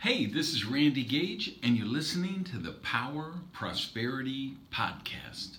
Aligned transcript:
Hey, 0.00 0.26
this 0.26 0.52
is 0.54 0.64
Randy 0.64 1.02
Gage, 1.02 1.56
and 1.64 1.76
you're 1.76 1.84
listening 1.84 2.44
to 2.52 2.58
the 2.58 2.70
Power 2.70 3.32
Prosperity 3.52 4.56
Podcast. 4.72 5.56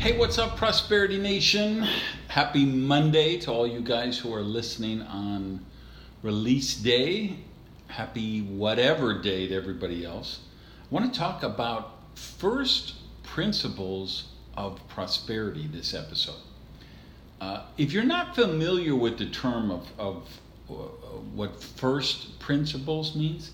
Hey, 0.00 0.18
what's 0.18 0.38
up, 0.38 0.56
Prosperity 0.56 1.18
Nation? 1.18 1.86
Happy 2.26 2.66
Monday 2.66 3.38
to 3.38 3.52
all 3.52 3.64
you 3.64 3.80
guys 3.80 4.18
who 4.18 4.34
are 4.34 4.40
listening 4.40 5.02
on 5.02 5.64
release 6.24 6.74
day. 6.74 7.36
Happy 7.86 8.42
whatever 8.42 9.22
day 9.22 9.46
to 9.46 9.54
everybody 9.54 10.04
else. 10.04 10.40
I 10.82 10.92
want 10.92 11.14
to 11.14 11.16
talk 11.16 11.44
about 11.44 11.92
first 12.16 12.94
principles 13.22 14.24
of 14.56 14.80
prosperity 14.88 15.68
this 15.68 15.94
episode. 15.94 16.42
Uh, 17.40 17.62
if 17.76 17.92
you're 17.92 18.02
not 18.02 18.34
familiar 18.34 18.96
with 18.96 19.16
the 19.16 19.26
term 19.26 19.70
of, 19.70 19.86
of 19.96 20.40
what 20.68 21.62
first 21.62 22.38
principles 22.38 23.14
means, 23.14 23.52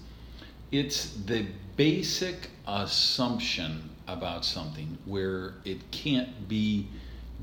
it's 0.71 1.15
the 1.27 1.47
basic 1.77 2.51
assumption 2.67 3.91
about 4.07 4.45
something 4.45 4.99
where 5.05 5.55
it 5.65 5.91
can't 5.91 6.49
be 6.49 6.89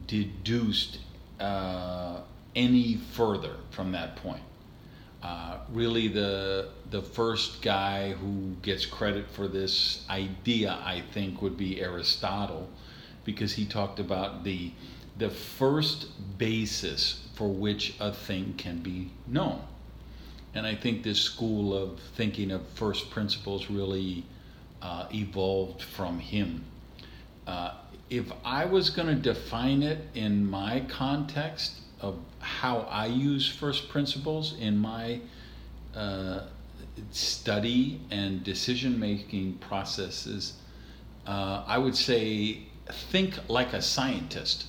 deduced 0.08 1.00
uh, 1.40 2.20
any 2.56 2.98
further 3.14 3.56
from 3.72 3.92
that 3.94 4.16
point. 4.18 4.44
Uh, 5.24 5.58
really, 5.72 6.08
the 6.08 6.70
the 6.90 7.02
first 7.02 7.62
guy 7.62 8.12
who 8.12 8.56
gets 8.64 8.86
credit 8.86 9.30
for 9.30 9.48
this 9.48 10.04
idea, 10.10 10.80
I 10.84 11.04
think, 11.14 11.42
would 11.42 11.58
be 11.58 11.80
Aristotle, 11.80 12.68
because 13.24 13.54
he 13.54 13.66
talked 13.66 14.00
about 14.00 14.44
the 14.44 14.72
the 15.18 15.30
first 15.30 16.08
basis 16.38 17.28
for 17.36 17.48
which 17.48 17.96
a 18.00 18.12
thing 18.12 18.56
can 18.58 18.80
be 18.80 19.12
known. 19.28 19.62
And 20.54 20.66
I 20.66 20.76
think 20.76 21.04
this 21.04 21.20
school 21.20 21.76
of 21.76 22.00
thinking 22.16 22.52
of 22.52 22.68
first 22.70 23.10
principles 23.10 23.70
really 23.70 24.26
uh, 24.82 25.08
evolved 25.14 25.82
from 25.82 26.20
him. 26.20 26.64
Uh, 27.48 27.74
if 28.10 28.32
I 28.44 28.66
was 28.66 28.90
going 28.90 29.08
to 29.08 29.16
define 29.16 29.84
it 29.84 30.00
in 30.14 30.46
my 30.46 30.82
context 30.90 31.80
of 32.02 32.18
how 32.40 32.80
I 32.90 33.06
use 33.06 33.48
first 33.48 33.88
principles 33.90 34.58
in 34.60 34.78
my 34.78 35.22
uh, 35.96 36.42
study 37.12 38.02
and 38.12 38.44
decision 38.44 39.00
making 39.00 39.54
processes, 39.56 40.54
uh, 41.26 41.64
I 41.66 41.78
would 41.78 41.96
say 41.96 42.64
think 42.90 43.36
like 43.48 43.74
a 43.74 43.82
scientist 43.82 44.66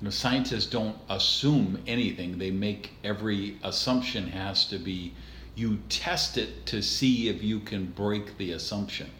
you 0.00 0.04
know, 0.04 0.10
scientists 0.10 0.66
don't 0.66 0.96
assume 1.08 1.82
anything. 1.86 2.38
They 2.38 2.50
make 2.50 2.92
every 3.02 3.56
assumption 3.62 4.26
has 4.28 4.66
to 4.66 4.78
be, 4.78 5.14
you 5.54 5.78
test 5.88 6.36
it 6.36 6.66
to 6.66 6.82
see 6.82 7.28
if 7.28 7.42
you 7.42 7.60
can 7.60 7.86
break 7.86 8.36
the 8.36 8.52
assumption. 8.52 9.10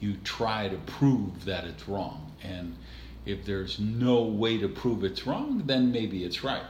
You 0.00 0.16
try 0.24 0.68
to 0.68 0.76
prove 0.78 1.44
that 1.44 1.64
it's 1.64 1.88
wrong. 1.88 2.32
And 2.42 2.74
if 3.26 3.44
there's 3.44 3.78
no 3.78 4.22
way 4.22 4.58
to 4.58 4.68
prove 4.68 5.04
it's 5.04 5.26
wrong, 5.26 5.62
then 5.66 5.92
maybe 5.92 6.24
it's 6.24 6.42
right. 6.42 6.64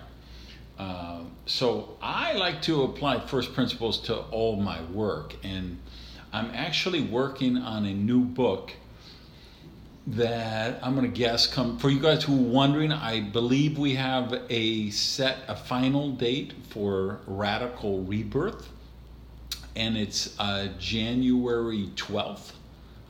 Uh, 0.78 1.20
so 1.46 1.96
I 2.02 2.34
like 2.34 2.60
to 2.62 2.82
apply 2.82 3.20
first 3.20 3.54
principles 3.54 3.98
to 4.00 4.16
all 4.16 4.56
my 4.56 4.82
work. 4.86 5.36
And 5.42 5.78
I'm 6.32 6.50
actually 6.52 7.02
working 7.02 7.56
on 7.56 7.86
a 7.86 7.94
new 7.94 8.20
book 8.20 8.72
that 10.06 10.78
I'm 10.83 10.94
going 10.94 11.10
to 11.10 11.16
guess 11.16 11.47
come 11.47 11.78
for 11.78 11.88
you 11.88 11.98
guys 11.98 12.24
who 12.24 12.34
are 12.34 12.50
wondering. 12.50 12.92
I 12.92 13.20
believe 13.20 13.78
we 13.78 13.94
have 13.94 14.42
a 14.50 14.91
set 14.91 15.38
a 15.48 15.56
final 15.56 16.11
date 16.11 16.52
for 16.69 17.20
Radical 17.27 18.02
Rebirth, 18.02 18.69
and 19.74 19.96
it's 19.96 20.38
uh, 20.38 20.69
January 20.78 21.88
12th, 21.96 22.52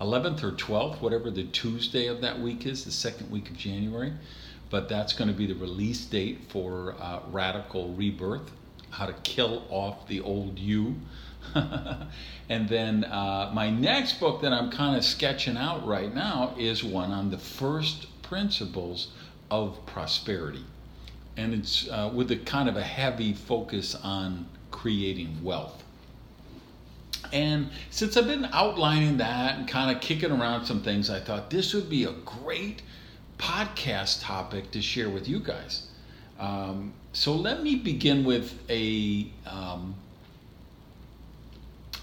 11th 0.00 0.44
or 0.44 0.52
12th, 0.52 1.00
whatever 1.00 1.30
the 1.30 1.44
Tuesday 1.44 2.06
of 2.06 2.20
that 2.20 2.38
week 2.38 2.64
is, 2.64 2.84
the 2.84 2.92
second 2.92 3.28
week 3.28 3.50
of 3.50 3.56
January. 3.56 4.12
But 4.70 4.88
that's 4.88 5.12
going 5.12 5.28
to 5.28 5.34
be 5.34 5.46
the 5.46 5.54
release 5.54 6.04
date 6.04 6.42
for 6.48 6.94
uh, 7.00 7.20
Radical 7.30 7.92
Rebirth, 7.94 8.52
how 8.90 9.06
to 9.06 9.12
kill 9.24 9.64
off 9.68 10.06
the 10.06 10.20
old 10.20 10.60
you. 10.60 10.94
and 12.48 12.68
then 12.68 13.04
uh, 13.04 13.50
my 13.54 13.70
next 13.70 14.20
book 14.20 14.42
that 14.42 14.52
I'm 14.52 14.70
kind 14.70 14.96
of 14.96 15.04
sketching 15.04 15.56
out 15.56 15.86
right 15.86 16.14
now 16.14 16.54
is 16.58 16.82
one 16.84 17.10
on 17.10 17.30
the 17.30 17.38
first 17.38 18.22
principles 18.22 19.08
of 19.50 19.84
prosperity. 19.86 20.64
And 21.36 21.54
it's 21.54 21.88
uh, 21.88 22.10
with 22.14 22.30
a 22.30 22.36
kind 22.36 22.68
of 22.68 22.76
a 22.76 22.82
heavy 22.82 23.32
focus 23.32 23.94
on 23.94 24.46
creating 24.70 25.42
wealth. 25.42 25.82
And 27.32 27.70
since 27.90 28.16
I've 28.16 28.26
been 28.26 28.48
outlining 28.52 29.16
that 29.18 29.58
and 29.58 29.66
kind 29.66 29.94
of 29.94 30.02
kicking 30.02 30.30
around 30.30 30.66
some 30.66 30.82
things, 30.82 31.10
I 31.10 31.20
thought 31.20 31.50
this 31.50 31.74
would 31.74 31.88
be 31.88 32.04
a 32.04 32.12
great 32.12 32.82
podcast 33.38 34.22
topic 34.22 34.70
to 34.72 34.82
share 34.82 35.10
with 35.10 35.28
you 35.28 35.40
guys. 35.40 35.88
Um, 36.38 36.92
so 37.12 37.34
let 37.34 37.62
me 37.62 37.76
begin 37.76 38.24
with 38.24 38.58
a 38.68 39.30
um, 39.46 39.94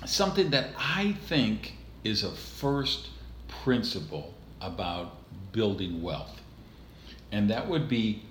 something 0.06 0.50
that 0.52 0.70
I 0.78 1.14
think 1.28 1.74
is 2.04 2.24
a 2.24 2.32
first 2.32 3.10
principle 3.48 4.34
about 4.60 5.18
building 5.52 6.02
wealth. 6.02 6.42
And 7.32 7.50
that 7.50 7.68
would 7.68 7.88
be 7.88 8.24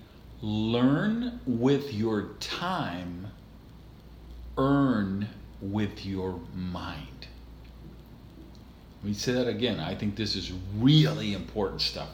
learn 0.43 1.41
with 1.47 1.93
your 1.93 2.31
time, 2.41 3.29
earn 4.57 5.29
with 5.61 6.05
your 6.05 6.41
mind. 6.55 7.27
Let 9.03 9.09
me 9.09 9.15
say 9.15 9.33
that 9.33 9.49
again. 9.49 9.81
I 9.81 9.95
think 9.95 10.17
this 10.17 10.37
is 10.37 10.53
really 10.77 11.33
important 11.33 11.81
stuff. 11.81 12.11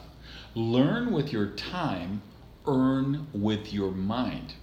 Learn 0.55 1.11
with 1.11 1.33
your 1.33 1.47
time, 1.47 2.21
earn 2.65 3.27
with 3.33 3.73
your 3.73 3.91
mind. 3.91 4.53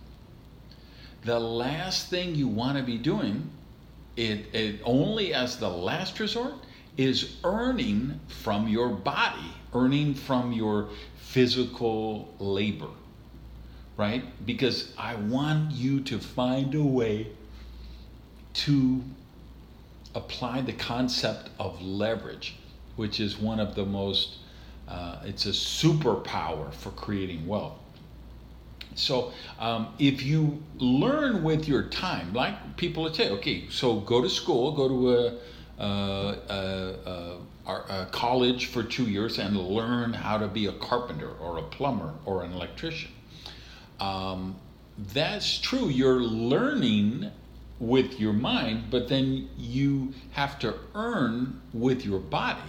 The 1.24 1.38
last 1.38 2.08
thing 2.08 2.34
you 2.34 2.48
want 2.48 2.78
to 2.78 2.84
be 2.84 2.98
doing 2.98 3.50
it, 4.16 4.54
it 4.54 4.80
only 4.84 5.34
as 5.34 5.58
the 5.58 5.68
last 5.68 6.20
resort 6.20 6.54
is 6.96 7.36
earning 7.42 8.20
from 8.28 8.68
your 8.68 8.88
body, 8.88 9.52
earning 9.74 10.14
from 10.14 10.52
your 10.52 10.88
physical 11.16 12.32
labor, 12.38 12.90
right? 13.96 14.24
Because 14.46 14.92
I 14.96 15.16
want 15.16 15.72
you 15.72 16.00
to 16.02 16.18
find 16.18 16.74
a 16.74 16.82
way 16.82 17.28
to 18.54 19.02
apply 20.14 20.60
the 20.60 20.72
concept 20.72 21.50
of 21.58 21.82
leverage, 21.82 22.56
which 22.94 23.18
is 23.18 23.36
one 23.36 23.58
of 23.58 23.74
the 23.74 23.84
most, 23.84 24.36
uh, 24.86 25.18
it's 25.24 25.46
a 25.46 25.50
superpower 25.50 26.72
for 26.72 26.90
creating 26.90 27.48
wealth. 27.48 27.78
So 28.94 29.32
um, 29.58 29.94
if 29.98 30.22
you 30.22 30.62
learn 30.78 31.42
with 31.42 31.68
your 31.68 31.84
time, 31.84 32.32
like 32.32 32.76
people 32.76 33.02
would 33.04 33.14
say, 33.14 33.30
okay, 33.30 33.68
so 33.68 34.00
go 34.00 34.22
to 34.22 34.28
school, 34.28 34.72
go 34.72 34.88
to 34.88 35.38
a, 35.78 37.38
a, 37.66 38.06
college 38.10 38.66
for 38.66 38.82
two 38.82 39.04
years 39.04 39.38
and 39.38 39.56
learn 39.56 40.12
how 40.12 40.38
to 40.38 40.46
be 40.46 40.66
a 40.66 40.72
carpenter 40.72 41.30
or 41.40 41.58
a 41.58 41.62
plumber 41.62 42.14
or 42.24 42.44
an 42.44 42.52
electrician. 42.52 43.10
Um, 44.00 44.56
that's 45.12 45.58
true. 45.58 45.88
You're 45.88 46.20
learning 46.20 47.30
with 47.80 48.20
your 48.20 48.32
mind, 48.32 48.84
but 48.90 49.08
then 49.08 49.48
you 49.56 50.14
have 50.32 50.58
to 50.60 50.74
earn 50.94 51.60
with 51.72 52.04
your 52.04 52.20
body 52.20 52.60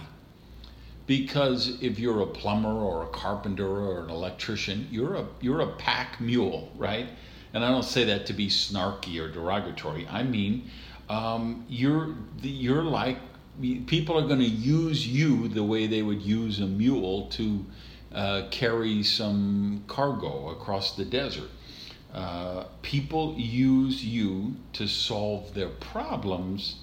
because 1.06 1.80
if 1.80 1.98
you're 1.98 2.22
a 2.22 2.26
plumber 2.26 2.68
or 2.68 3.04
a 3.04 3.08
carpenter 3.08 3.68
or 3.68 4.04
an 4.04 4.10
electrician, 4.10 4.88
you're 4.90 5.14
a 5.14 5.26
you're 5.40 5.60
a 5.60 5.72
pack 5.76 6.20
mule, 6.20 6.72
right? 6.76 7.08
And 7.54 7.64
I 7.64 7.68
don't 7.70 7.84
say 7.84 8.04
that 8.04 8.26
to 8.26 8.32
be 8.32 8.48
snarky 8.48 9.20
or 9.20 9.30
derogatory. 9.30 10.06
I 10.08 10.22
mean, 10.24 10.70
um, 11.08 11.64
you're 11.68 12.14
you're 12.42 12.82
like 12.82 13.18
people 13.86 14.18
are 14.18 14.26
going 14.26 14.40
to 14.40 14.44
use 14.44 15.06
you 15.06 15.48
the 15.48 15.62
way 15.62 15.86
they 15.86 16.02
would 16.02 16.20
use 16.22 16.60
a 16.60 16.66
mule 16.66 17.26
to 17.28 17.64
uh, 18.12 18.42
carry 18.50 19.02
some 19.02 19.84
cargo 19.86 20.50
across 20.50 20.96
the 20.96 21.04
desert. 21.04 21.50
Uh, 22.12 22.64
people 22.82 23.34
use 23.36 24.04
you 24.04 24.56
to 24.72 24.86
solve 24.86 25.52
their 25.54 25.68
problems, 25.68 26.76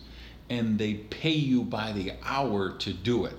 and 0.50 0.78
they 0.78 0.94
pay 0.94 1.32
you 1.32 1.64
by 1.64 1.92
the 1.92 2.14
hour 2.24 2.72
to 2.78 2.94
do 2.94 3.26
it. 3.26 3.34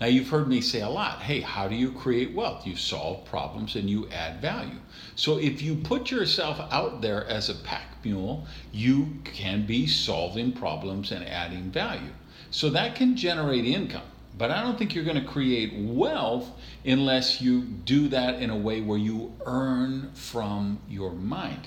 Now, 0.00 0.06
you've 0.06 0.28
heard 0.28 0.46
me 0.46 0.60
say 0.60 0.80
a 0.80 0.88
lot 0.88 1.22
hey, 1.22 1.40
how 1.40 1.66
do 1.66 1.74
you 1.74 1.90
create 1.90 2.32
wealth? 2.32 2.64
You 2.64 2.76
solve 2.76 3.24
problems 3.24 3.74
and 3.74 3.90
you 3.90 4.08
add 4.10 4.40
value. 4.40 4.78
So, 5.16 5.38
if 5.38 5.60
you 5.60 5.74
put 5.74 6.10
yourself 6.10 6.60
out 6.70 7.00
there 7.00 7.26
as 7.26 7.48
a 7.48 7.54
pack 7.54 8.04
mule, 8.04 8.46
you 8.70 9.16
can 9.24 9.66
be 9.66 9.88
solving 9.88 10.52
problems 10.52 11.10
and 11.10 11.26
adding 11.26 11.72
value. 11.72 12.12
So, 12.52 12.70
that 12.70 12.94
can 12.94 13.16
generate 13.16 13.64
income. 13.64 14.06
But 14.38 14.52
I 14.52 14.62
don't 14.62 14.78
think 14.78 14.94
you're 14.94 15.04
going 15.04 15.20
to 15.20 15.28
create 15.28 15.74
wealth 15.76 16.48
unless 16.84 17.40
you 17.40 17.62
do 17.62 18.06
that 18.08 18.40
in 18.40 18.50
a 18.50 18.56
way 18.56 18.80
where 18.80 18.98
you 18.98 19.34
earn 19.44 20.12
from 20.14 20.78
your 20.88 21.10
mind. 21.10 21.66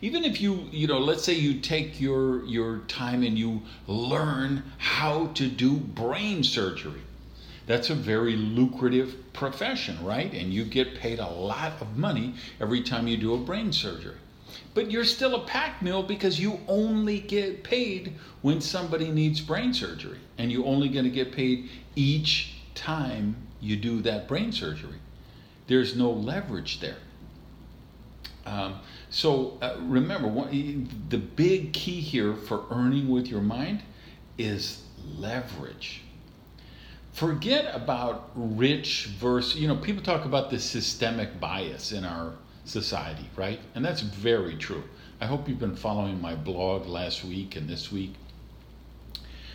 Even 0.00 0.24
if 0.24 0.40
you, 0.40 0.68
you 0.70 0.86
know, 0.86 1.00
let's 1.00 1.24
say 1.24 1.32
you 1.32 1.58
take 1.58 2.00
your 2.00 2.44
your 2.44 2.78
time 2.86 3.24
and 3.24 3.36
you 3.36 3.62
learn 3.88 4.62
how 4.78 5.26
to 5.28 5.48
do 5.48 5.76
brain 5.76 6.44
surgery. 6.44 7.00
That's 7.66 7.90
a 7.90 7.94
very 7.94 8.36
lucrative 8.36 9.32
profession, 9.32 10.02
right? 10.04 10.32
And 10.32 10.52
you 10.52 10.64
get 10.64 10.94
paid 10.94 11.18
a 11.18 11.28
lot 11.28 11.80
of 11.80 11.96
money 11.96 12.34
every 12.60 12.82
time 12.82 13.08
you 13.08 13.16
do 13.16 13.34
a 13.34 13.38
brain 13.38 13.72
surgery. 13.72 14.14
But 14.72 14.90
you're 14.90 15.04
still 15.04 15.34
a 15.34 15.44
pack 15.46 15.82
mule 15.82 16.02
because 16.02 16.38
you 16.38 16.60
only 16.68 17.18
get 17.18 17.64
paid 17.64 18.14
when 18.42 18.60
somebody 18.60 19.10
needs 19.10 19.40
brain 19.40 19.74
surgery. 19.74 20.18
And 20.38 20.52
you're 20.52 20.66
only 20.66 20.88
going 20.88 21.04
to 21.04 21.10
get 21.10 21.32
paid 21.32 21.68
each 21.96 22.54
time 22.74 23.36
you 23.60 23.76
do 23.76 24.00
that 24.02 24.28
brain 24.28 24.52
surgery. 24.52 24.98
There's 25.66 25.96
no 25.96 26.10
leverage 26.10 26.80
there. 26.80 26.98
Um, 28.44 28.76
so 29.10 29.58
uh, 29.60 29.76
remember, 29.80 30.28
the 30.50 31.18
big 31.18 31.72
key 31.72 32.00
here 32.00 32.34
for 32.34 32.64
earning 32.70 33.08
with 33.08 33.26
your 33.26 33.40
mind 33.40 33.82
is 34.38 34.82
leverage. 35.18 36.02
Forget 37.16 37.74
about 37.74 38.30
rich 38.34 39.06
versus, 39.06 39.58
you 39.58 39.66
know, 39.66 39.76
people 39.76 40.02
talk 40.02 40.26
about 40.26 40.50
the 40.50 40.60
systemic 40.60 41.40
bias 41.40 41.90
in 41.90 42.04
our 42.04 42.34
society, 42.66 43.30
right? 43.36 43.58
And 43.74 43.82
that's 43.82 44.02
very 44.02 44.54
true. 44.54 44.84
I 45.18 45.24
hope 45.24 45.48
you've 45.48 45.58
been 45.58 45.76
following 45.76 46.20
my 46.20 46.34
blog 46.34 46.86
last 46.86 47.24
week 47.24 47.56
and 47.56 47.70
this 47.70 47.90
week. 47.90 48.12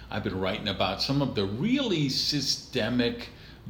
I've 0.09 0.23
been 0.23 0.39
writing 0.39 0.69
about 0.69 1.03
some 1.03 1.21
of 1.21 1.35
the 1.35 1.45
really 1.45 2.09
systemic 2.09 3.29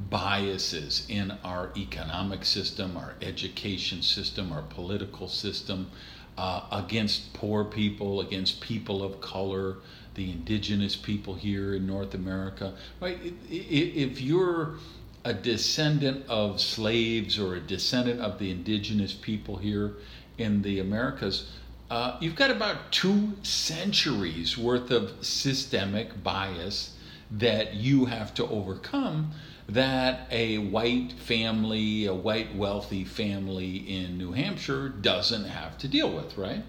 biases 0.09 1.05
in 1.09 1.31
our 1.43 1.71
economic 1.75 2.45
system, 2.45 2.95
our 2.95 3.15
education 3.21 4.03
system, 4.03 4.53
our 4.53 4.61
political 4.61 5.27
system, 5.27 5.91
uh, 6.37 6.61
against 6.71 7.33
poor 7.33 7.65
people, 7.65 8.21
against 8.21 8.61
people 8.61 9.03
of 9.03 9.19
color, 9.19 9.79
the 10.15 10.31
indigenous 10.31 10.95
people 10.95 11.35
here 11.35 11.75
in 11.75 11.87
North 11.87 12.13
America. 12.13 12.73
Right? 12.99 13.33
If 13.49 14.21
you're 14.21 14.75
a 15.23 15.33
descendant 15.33 16.25
of 16.27 16.59
slaves 16.59 17.39
or 17.39 17.55
a 17.55 17.59
descendant 17.59 18.21
of 18.21 18.39
the 18.39 18.51
indigenous 18.51 19.13
people 19.13 19.57
here 19.57 19.93
in 20.37 20.61
the 20.61 20.79
Americas, 20.79 21.51
uh, 21.89 22.17
you've 22.19 22.35
got 22.35 22.49
about 22.49 22.91
two 22.91 23.33
centuries 23.43 24.57
worth 24.57 24.91
of 24.91 25.13
systemic 25.25 26.23
bias 26.23 26.95
that 27.29 27.75
you 27.75 28.05
have 28.05 28.33
to 28.33 28.47
overcome 28.47 29.31
that 29.69 30.27
a 30.31 30.57
white 30.57 31.13
family, 31.13 32.05
a 32.05 32.13
white 32.13 32.53
wealthy 32.55 33.05
family 33.05 33.77
in 33.77 34.17
New 34.17 34.31
Hampshire 34.31 34.89
doesn't 34.89 35.45
have 35.45 35.77
to 35.77 35.87
deal 35.87 36.11
with, 36.11 36.37
right? 36.37 36.63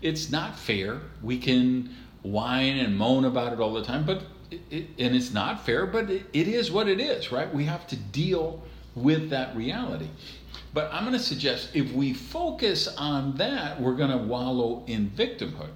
It's 0.00 0.30
not 0.30 0.58
fair. 0.58 1.00
We 1.22 1.38
can 1.38 1.94
whine 2.22 2.78
and 2.78 2.96
moan 2.96 3.24
about 3.24 3.52
it 3.52 3.60
all 3.60 3.72
the 3.72 3.84
time, 3.84 4.04
but 4.04 4.22
it, 4.50 4.60
it, 4.70 4.86
and 4.98 5.14
it's 5.14 5.32
not 5.32 5.64
fair, 5.64 5.86
but 5.86 6.10
it, 6.10 6.26
it 6.32 6.48
is 6.48 6.70
what 6.70 6.88
it 6.88 7.00
is, 7.00 7.32
right? 7.32 7.52
We 7.52 7.64
have 7.64 7.86
to 7.88 7.96
deal 7.96 8.62
with 8.94 9.30
that 9.30 9.54
reality. 9.56 10.08
But 10.72 10.90
I'm 10.92 11.04
going 11.04 11.16
to 11.16 11.22
suggest 11.22 11.70
if 11.74 11.92
we 11.92 12.12
focus 12.12 12.88
on 12.96 13.36
that, 13.36 13.80
we're 13.80 13.96
going 13.96 14.10
to 14.10 14.18
wallow 14.18 14.84
in 14.86 15.10
victimhood. 15.10 15.70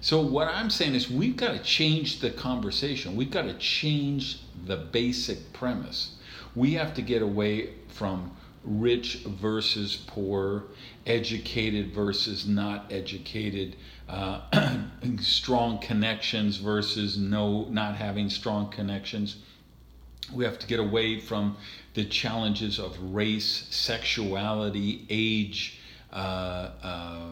So, 0.00 0.20
what 0.20 0.48
I'm 0.48 0.68
saying 0.68 0.96
is, 0.96 1.08
we've 1.08 1.36
got 1.36 1.52
to 1.52 1.60
change 1.60 2.18
the 2.20 2.30
conversation. 2.30 3.14
We've 3.14 3.30
got 3.30 3.42
to 3.42 3.54
change 3.54 4.40
the 4.66 4.76
basic 4.76 5.52
premise. 5.52 6.16
We 6.56 6.74
have 6.74 6.92
to 6.94 7.02
get 7.02 7.22
away 7.22 7.74
from 7.88 8.32
rich 8.64 9.22
versus 9.24 9.96
poor, 10.06 10.64
educated 11.06 11.92
versus 11.92 12.46
not 12.46 12.92
educated, 12.92 13.76
uh, 14.12 14.40
strong 15.20 15.78
connections 15.78 16.58
versus 16.58 17.16
no 17.16 17.64
not 17.64 17.96
having 17.96 18.28
strong 18.30 18.70
connections. 18.70 19.36
We 20.32 20.44
have 20.44 20.58
to 20.60 20.66
get 20.66 20.78
away 20.78 21.18
from 21.18 21.56
the 21.94 22.04
challenges 22.04 22.78
of 22.78 22.96
race, 23.14 23.66
sexuality, 23.70 25.06
age, 25.10 25.78
uh, 26.12 26.70
uh, 26.82 27.30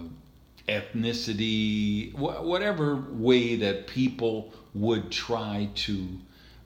ethnicity, 0.68 2.12
wh- 2.12 2.44
whatever 2.44 2.96
way 2.96 3.56
that 3.56 3.86
people 3.86 4.52
would 4.74 5.10
try 5.10 5.68
to 5.74 6.08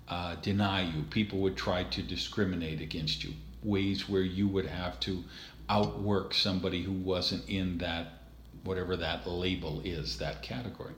uh, 0.08 0.36
deny 0.36 0.82
you, 0.82 1.02
people 1.10 1.40
would 1.40 1.56
try 1.56 1.84
to 1.84 2.02
discriminate 2.02 2.80
against 2.80 3.24
you, 3.24 3.32
ways 3.62 4.08
where 4.08 4.22
you 4.22 4.46
would 4.46 4.66
have 4.66 5.00
to 5.00 5.24
outwork 5.68 6.34
somebody 6.34 6.82
who 6.82 6.92
wasn't 6.92 7.48
in 7.48 7.78
that, 7.78 8.23
whatever 8.64 8.96
that 8.96 9.26
label 9.26 9.80
is, 9.84 10.18
that 10.18 10.42
category. 10.42 10.94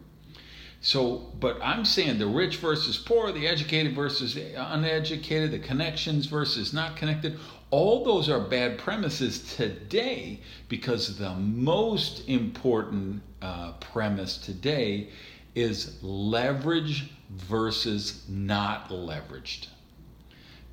So, 0.80 1.32
but 1.40 1.58
I'm 1.62 1.84
saying 1.84 2.18
the 2.18 2.26
rich 2.26 2.58
versus 2.58 2.96
poor, 2.96 3.32
the 3.32 3.48
educated 3.48 3.94
versus 3.94 4.36
uneducated, 4.36 5.50
the 5.50 5.58
connections 5.58 6.26
versus 6.26 6.72
not 6.72 6.96
connected, 6.96 7.38
all 7.70 8.04
those 8.04 8.28
are 8.28 8.40
bad 8.40 8.78
premises 8.78 9.56
today 9.56 10.40
because 10.68 11.18
the 11.18 11.34
most 11.34 12.28
important 12.28 13.22
uh, 13.42 13.72
premise 13.72 14.38
today 14.38 15.08
is 15.54 16.00
leverage 16.02 17.10
versus 17.30 18.24
not 18.28 18.90
leveraged. 18.90 19.66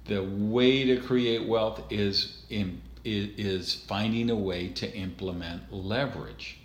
The 0.05 0.19
way 0.19 0.83
to 0.83 0.99
create 0.99 1.47
wealth 1.47 1.81
is 1.89 2.43
in, 2.49 2.81
is 3.05 3.73
finding 3.73 4.29
a 4.29 4.35
way 4.35 4.67
to 4.69 4.93
implement 4.93 5.73
leverage. 5.73 6.59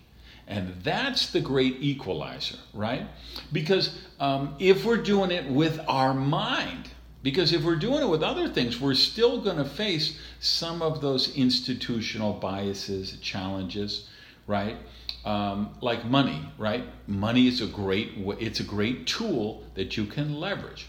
And 0.49 0.75
that's 0.83 1.31
the 1.31 1.41
great 1.41 1.77
equalizer, 1.79 2.57
right? 2.73 3.07
Because 3.53 3.99
um, 4.19 4.57
if 4.59 4.85
we're 4.85 5.03
doing 5.03 5.31
it 5.31 5.47
with 5.49 5.79
our 5.87 6.15
mind, 6.15 6.89
because 7.23 7.53
if 7.53 7.63
we're 7.63 7.77
doing 7.77 8.03
it 8.03 8.09
with 8.09 8.23
other 8.23 8.49
things, 8.49 8.81
we're 8.81 8.95
still 8.95 9.43
going 9.43 9.59
to 9.59 9.65
face 9.67 10.19
some 10.41 10.81
of 10.81 11.03
those 11.03 11.37
institutional 11.37 12.33
biases, 12.33 13.19
challenges, 13.21 14.09
right? 14.47 14.79
Um, 15.27 15.75
like 15.83 16.07
money, 16.07 16.41
right? 16.57 16.85
Money 17.07 17.47
is 17.47 17.61
a 17.61 17.67
great 17.67 18.13
it's 18.41 18.61
a 18.61 18.65
great 18.65 19.07
tool 19.07 19.65
that 19.75 19.99
you 19.99 20.07
can 20.07 20.41
leverage. 20.41 20.87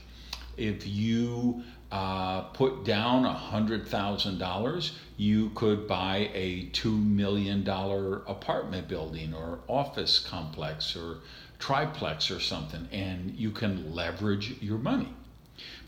If 0.55 0.87
you 0.87 1.63
uh, 1.91 2.41
put 2.41 2.83
down 2.83 3.25
a 3.25 3.33
hundred 3.33 3.87
thousand 3.87 4.37
dollars, 4.37 4.97
you 5.17 5.49
could 5.55 5.87
buy 5.87 6.29
a 6.33 6.65
two 6.71 6.95
million 6.95 7.63
dollar 7.63 8.17
apartment 8.27 8.87
building 8.87 9.33
or 9.33 9.59
office 9.67 10.19
complex 10.19 10.95
or 10.95 11.17
triplex 11.57 12.29
or 12.29 12.39
something, 12.39 12.87
and 12.91 13.35
you 13.35 13.51
can 13.51 13.93
leverage 13.93 14.61
your 14.61 14.77
money. 14.77 15.13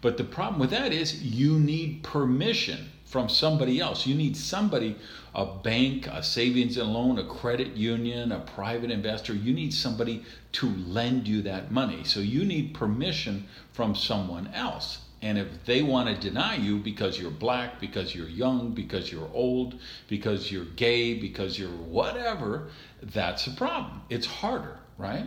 But 0.02 0.18
the 0.18 0.24
problem 0.24 0.60
with 0.60 0.72
that 0.72 0.92
is 0.92 1.22
you 1.24 1.60
need 1.60 2.04
permission 2.04 2.90
from 3.06 3.30
somebody 3.30 3.80
else. 3.80 4.08
You 4.08 4.16
need 4.16 4.36
somebody, 4.36 4.96
a 5.36 5.46
bank, 5.46 6.08
a 6.08 6.24
savings 6.24 6.78
and 6.78 6.92
loan, 6.94 7.20
a 7.20 7.26
credit 7.26 7.76
union, 7.76 8.32
a 8.32 8.40
private 8.40 8.90
investor. 8.90 9.34
You 9.34 9.54
need 9.54 9.74
somebody 9.74 10.24
to 10.54 10.68
lend 10.68 11.28
you 11.28 11.42
that 11.44 11.72
money. 11.72 12.04
So 12.06 12.22
you 12.22 12.44
need 12.44 12.74
permission 12.74 13.48
from 13.74 13.96
someone 13.96 14.48
else. 14.54 15.00
And 15.22 15.38
if 15.38 15.66
they 15.66 15.84
want 15.84 16.10
to 16.10 16.30
deny 16.30 16.56
you 16.56 16.78
because 16.80 17.20
you're 17.20 17.30
black, 17.30 17.80
because 17.80 18.16
you're 18.16 18.28
young, 18.28 18.72
because 18.72 19.12
you're 19.12 19.30
old, 19.34 19.80
because 20.08 20.52
you're 20.52 20.66
gay, 20.66 21.14
because 21.14 21.60
you're 21.60 21.70
whatever, 21.70 22.70
that's 23.04 23.46
a 23.46 23.52
problem. 23.52 24.02
It's 24.10 24.26
harder, 24.26 24.80
right? 24.98 25.26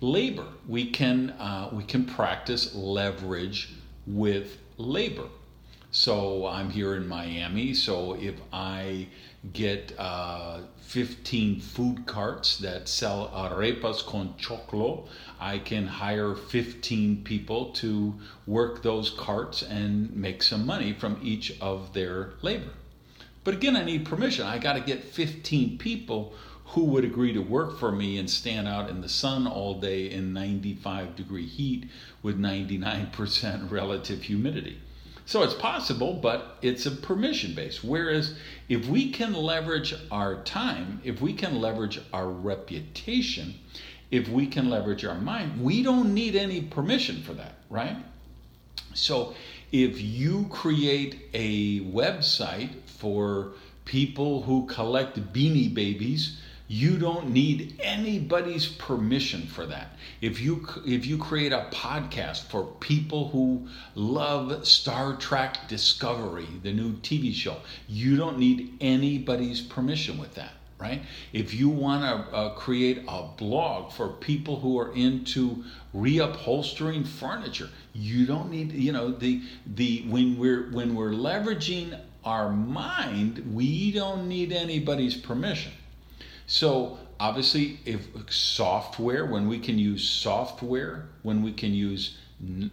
Labor, 0.00 0.46
we 0.66 0.90
can 0.90 1.30
uh, 1.30 1.68
we 1.72 1.84
can 1.84 2.04
practice 2.04 2.74
leverage 2.74 3.74
with 4.06 4.58
labor. 4.78 5.28
So 5.94 6.46
I'm 6.46 6.70
here 6.70 6.96
in 6.96 7.06
Miami. 7.06 7.74
So 7.74 8.14
if 8.14 8.36
I 8.50 9.08
get 9.52 9.92
uh, 9.98 10.60
15 10.78 11.60
food 11.60 12.06
carts 12.06 12.56
that 12.58 12.88
sell 12.88 13.28
arepas 13.28 14.02
con 14.06 14.34
choclo, 14.40 15.06
I 15.38 15.58
can 15.58 15.86
hire 15.86 16.34
15 16.34 17.24
people 17.24 17.72
to 17.72 18.14
work 18.46 18.82
those 18.82 19.10
carts 19.10 19.60
and 19.62 20.16
make 20.16 20.42
some 20.42 20.64
money 20.64 20.94
from 20.94 21.20
each 21.22 21.60
of 21.60 21.92
their 21.92 22.30
labor. 22.40 22.72
But 23.44 23.52
again, 23.52 23.76
I 23.76 23.84
need 23.84 24.06
permission. 24.06 24.46
I 24.46 24.56
got 24.56 24.74
to 24.74 24.80
get 24.80 25.04
15 25.04 25.76
people 25.76 26.32
who 26.68 26.84
would 26.84 27.04
agree 27.04 27.34
to 27.34 27.40
work 27.40 27.78
for 27.78 27.92
me 27.92 28.16
and 28.16 28.30
stand 28.30 28.66
out 28.66 28.88
in 28.88 29.02
the 29.02 29.10
sun 29.10 29.46
all 29.46 29.78
day 29.78 30.10
in 30.10 30.32
95 30.32 31.16
degree 31.16 31.46
heat 31.46 31.90
with 32.22 32.40
99% 32.40 33.70
relative 33.70 34.22
humidity. 34.22 34.80
So 35.24 35.42
it's 35.42 35.54
possible, 35.54 36.14
but 36.14 36.58
it's 36.62 36.86
a 36.86 36.90
permission 36.90 37.54
base. 37.54 37.82
Whereas 37.82 38.34
if 38.68 38.86
we 38.86 39.10
can 39.10 39.32
leverage 39.32 39.94
our 40.10 40.42
time, 40.42 41.00
if 41.04 41.20
we 41.20 41.32
can 41.32 41.60
leverage 41.60 42.00
our 42.12 42.28
reputation, 42.28 43.54
if 44.10 44.28
we 44.28 44.46
can 44.46 44.68
leverage 44.68 45.04
our 45.04 45.18
mind, 45.18 45.62
we 45.62 45.82
don't 45.82 46.12
need 46.12 46.36
any 46.36 46.60
permission 46.60 47.22
for 47.22 47.32
that, 47.34 47.54
right? 47.70 47.96
So 48.94 49.34
if 49.70 50.00
you 50.00 50.46
create 50.50 51.30
a 51.32 51.80
website 51.80 52.70
for 52.84 53.52
people 53.84 54.42
who 54.42 54.66
collect 54.66 55.32
beanie 55.32 55.72
babies 55.72 56.38
You 56.68 56.98
don't 56.98 57.30
need 57.30 57.80
anybody's 57.82 58.66
permission 58.66 59.46
for 59.46 59.66
that. 59.66 59.96
If 60.20 60.40
you 60.40 60.66
if 60.86 61.06
you 61.06 61.18
create 61.18 61.52
a 61.52 61.66
podcast 61.70 62.44
for 62.44 62.64
people 62.64 63.28
who 63.28 63.68
love 63.94 64.66
Star 64.66 65.16
Trek 65.16 65.68
Discovery, 65.68 66.46
the 66.62 66.72
new 66.72 66.94
TV 66.94 67.34
show, 67.34 67.58
you 67.88 68.16
don't 68.16 68.38
need 68.38 68.76
anybody's 68.80 69.60
permission 69.60 70.18
with 70.18 70.34
that 70.36 70.52
right? 70.82 71.02
If 71.32 71.54
you 71.54 71.68
want 71.68 72.02
to 72.02 72.36
uh, 72.36 72.54
create 72.54 73.04
a 73.06 73.22
blog 73.22 73.92
for 73.92 74.08
people 74.08 74.58
who 74.58 74.78
are 74.80 74.92
into 74.94 75.62
reupholstering 75.94 77.06
furniture, 77.06 77.68
you 77.92 78.26
don't 78.26 78.50
need, 78.50 78.72
you 78.72 78.90
know, 78.90 79.12
the 79.12 79.42
the 79.64 80.04
when 80.08 80.36
we're 80.38 80.70
when 80.72 80.96
we're 80.96 81.12
leveraging 81.12 81.98
our 82.24 82.50
mind, 82.50 83.52
we 83.54 83.92
don't 83.92 84.28
need 84.28 84.52
anybody's 84.52 85.16
permission. 85.16 85.72
So 86.46 86.98
obviously, 87.20 87.80
if 87.84 88.06
software, 88.30 89.26
when 89.26 89.48
we 89.48 89.58
can 89.58 89.78
use 89.78 90.08
software, 90.08 91.08
when 91.22 91.42
we 91.42 91.52
can 91.52 91.72
use 91.72 92.18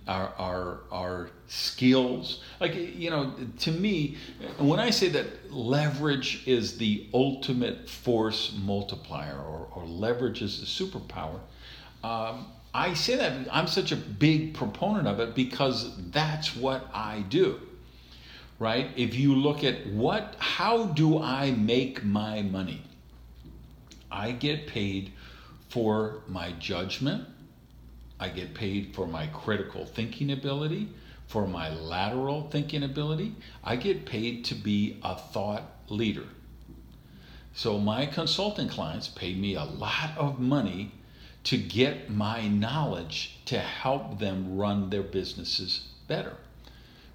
our, 0.08 0.34
our, 0.38 0.80
our 0.92 1.30
skills. 1.48 2.42
Like, 2.60 2.76
you 2.76 3.10
know, 3.10 3.34
to 3.60 3.72
me, 3.72 4.18
when 4.58 4.80
I 4.80 4.90
say 4.90 5.10
that 5.10 5.54
leverage 5.54 6.48
is 6.48 6.78
the 6.78 7.08
ultimate 7.14 7.88
force 7.88 8.58
multiplier 8.64 9.38
or, 9.38 9.68
or 9.76 9.86
leverage 9.86 10.42
is 10.42 10.60
the 10.60 10.66
superpower, 10.66 11.40
um, 12.04 12.48
I 12.74 12.94
say 12.94 13.16
that 13.16 13.48
I'm 13.52 13.68
such 13.68 13.92
a 13.92 13.96
big 13.96 14.54
proponent 14.54 15.08
of 15.08 15.20
it 15.20 15.36
because 15.36 15.96
that's 16.12 16.56
what 16.56 16.88
I 16.94 17.22
do. 17.30 17.60
Right? 18.58 18.90
If 18.98 19.16
you 19.16 19.36
look 19.36 19.64
at 19.64 19.88
what, 19.88 20.36
how 20.40 20.86
do 20.88 21.22
I 21.22 21.52
make 21.52 22.04
my 22.04 22.42
money? 22.42 22.82
I 24.12 24.32
get 24.32 24.68
paid 24.68 25.12
for 25.70 26.22
my 26.28 26.52
judgment 26.54 27.28
I 28.20 28.28
get 28.30 28.54
paid 28.54 28.94
for 28.94 29.08
my 29.08 29.28
critical 29.28 29.86
thinking 29.86 30.32
ability, 30.32 30.90
for 31.28 31.48
my 31.48 31.74
lateral 31.74 32.50
thinking 32.50 32.84
ability. 32.84 33.36
I 33.64 33.78
get 33.78 34.06
paid 34.06 34.44
to 34.46 34.56
be 34.56 35.00
a 35.04 35.16
thought 35.16 35.64
leader. 35.88 36.26
So 37.54 37.80
my 37.80 38.06
consulting 38.06 38.68
clients 38.68 39.08
pay 39.08 39.34
me 39.34 39.56
a 39.56 39.64
lot 39.64 40.18
of 40.18 40.40
money 40.40 40.92
to 41.46 41.58
get 41.58 42.10
my 42.10 42.48
knowledge 42.48 43.40
to 43.46 43.60
help 43.60 44.20
them 44.20 44.58
run 44.58 44.90
their 44.90 45.04
businesses 45.04 45.88
better. 46.08 46.36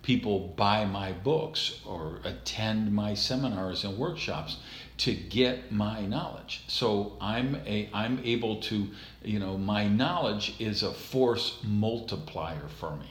People 0.02 0.52
buy 0.56 0.84
my 0.86 1.12
books 1.12 1.80
or 1.86 2.20
attend 2.24 2.92
my 2.92 3.14
seminars 3.14 3.84
and 3.84 3.98
workshops 3.98 4.56
to 4.96 5.12
get 5.12 5.72
my 5.72 6.06
knowledge. 6.06 6.64
So 6.68 7.16
I'm 7.20 7.56
a 7.66 7.88
I'm 7.92 8.20
able 8.24 8.60
to, 8.62 8.88
you 9.22 9.38
know, 9.38 9.58
my 9.58 9.88
knowledge 9.88 10.54
is 10.58 10.82
a 10.82 10.92
force 10.92 11.58
multiplier 11.64 12.68
for 12.68 12.96
me. 12.96 13.10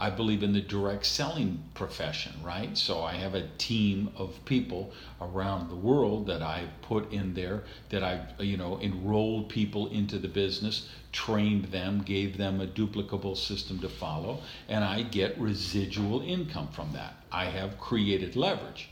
I 0.00 0.10
believe 0.10 0.44
in 0.44 0.52
the 0.52 0.60
direct 0.60 1.06
selling 1.06 1.64
profession, 1.74 2.32
right? 2.44 2.78
So 2.78 3.02
I 3.02 3.14
have 3.14 3.34
a 3.34 3.48
team 3.58 4.10
of 4.16 4.44
people 4.44 4.92
around 5.20 5.68
the 5.68 5.74
world 5.74 6.26
that 6.28 6.40
I 6.40 6.68
put 6.82 7.12
in 7.12 7.34
there 7.34 7.64
that 7.88 8.04
I, 8.04 8.26
you 8.38 8.56
know, 8.56 8.78
enrolled 8.80 9.48
people 9.48 9.88
into 9.88 10.18
the 10.20 10.28
business, 10.28 10.88
trained 11.10 11.66
them, 11.66 12.02
gave 12.02 12.36
them 12.38 12.60
a 12.60 12.66
duplicable 12.66 13.36
system 13.36 13.80
to 13.80 13.88
follow, 13.88 14.40
and 14.68 14.84
I 14.84 15.02
get 15.02 15.36
residual 15.36 16.20
income 16.22 16.68
from 16.68 16.92
that. 16.92 17.14
I 17.32 17.46
have 17.46 17.80
created 17.80 18.36
leverage. 18.36 18.90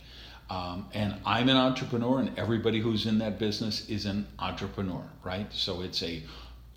Um, 0.49 0.89
and 0.95 1.17
I'm 1.25 1.49
an 1.49 1.57
entrepreneur, 1.57 2.21
and 2.21 2.39
everybody 2.39 2.79
who's 2.81 3.07
in 3.07 3.19
that 3.19 3.39
business 3.39 3.89
is 3.89 4.07
an 4.07 4.27
entrepreneur, 4.39 5.03
right? 5.25 5.53
So 5.53 5.83
it's 5.83 6.03
a 6.03 6.23